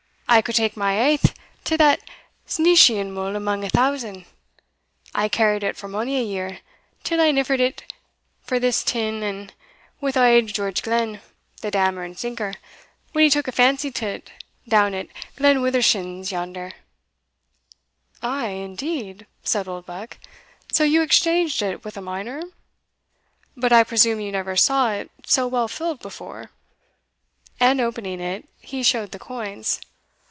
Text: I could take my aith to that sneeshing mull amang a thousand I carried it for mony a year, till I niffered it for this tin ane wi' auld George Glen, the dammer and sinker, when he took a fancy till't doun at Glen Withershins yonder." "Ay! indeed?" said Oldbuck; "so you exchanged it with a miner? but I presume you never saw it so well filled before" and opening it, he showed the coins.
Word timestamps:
I 0.33 0.41
could 0.41 0.55
take 0.55 0.77
my 0.77 0.97
aith 0.97 1.33
to 1.65 1.75
that 1.77 1.99
sneeshing 2.47 3.11
mull 3.11 3.35
amang 3.35 3.65
a 3.65 3.69
thousand 3.69 4.23
I 5.13 5.27
carried 5.27 5.61
it 5.61 5.75
for 5.75 5.89
mony 5.89 6.17
a 6.17 6.23
year, 6.23 6.59
till 7.03 7.19
I 7.19 7.31
niffered 7.33 7.59
it 7.59 7.83
for 8.41 8.57
this 8.57 8.81
tin 8.81 9.21
ane 9.23 9.51
wi' 9.99 10.13
auld 10.15 10.47
George 10.47 10.83
Glen, 10.83 11.19
the 11.59 11.69
dammer 11.69 12.03
and 12.03 12.17
sinker, 12.17 12.53
when 13.11 13.25
he 13.25 13.29
took 13.29 13.49
a 13.49 13.51
fancy 13.51 13.91
till't 13.91 14.31
doun 14.69 14.93
at 14.93 15.07
Glen 15.35 15.57
Withershins 15.57 16.31
yonder." 16.31 16.71
"Ay! 18.23 18.51
indeed?" 18.51 19.27
said 19.43 19.67
Oldbuck; 19.67 20.17
"so 20.71 20.85
you 20.85 21.01
exchanged 21.01 21.61
it 21.61 21.83
with 21.83 21.97
a 21.97 22.01
miner? 22.01 22.41
but 23.57 23.73
I 23.73 23.83
presume 23.83 24.21
you 24.21 24.31
never 24.31 24.55
saw 24.55 24.93
it 24.93 25.11
so 25.25 25.45
well 25.45 25.67
filled 25.67 25.99
before" 25.99 26.51
and 27.59 27.81
opening 27.81 28.21
it, 28.21 28.47
he 28.61 28.81
showed 28.81 29.11
the 29.11 29.19
coins. 29.19 29.81